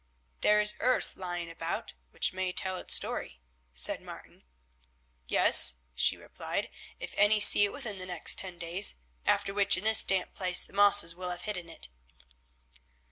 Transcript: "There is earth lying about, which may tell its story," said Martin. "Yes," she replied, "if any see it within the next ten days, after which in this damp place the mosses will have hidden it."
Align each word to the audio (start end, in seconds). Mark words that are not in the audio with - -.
"There 0.39 0.59
is 0.59 0.73
earth 0.79 1.15
lying 1.15 1.51
about, 1.51 1.93
which 2.09 2.33
may 2.33 2.51
tell 2.51 2.75
its 2.77 2.95
story," 2.95 3.39
said 3.71 4.01
Martin. 4.01 4.41
"Yes," 5.27 5.75
she 5.93 6.17
replied, 6.17 6.69
"if 6.99 7.13
any 7.19 7.39
see 7.39 7.65
it 7.65 7.71
within 7.71 7.99
the 7.99 8.07
next 8.07 8.39
ten 8.39 8.57
days, 8.57 8.95
after 9.27 9.53
which 9.53 9.77
in 9.77 9.83
this 9.83 10.03
damp 10.03 10.33
place 10.33 10.63
the 10.63 10.73
mosses 10.73 11.13
will 11.13 11.29
have 11.29 11.43
hidden 11.43 11.69
it." 11.69 11.89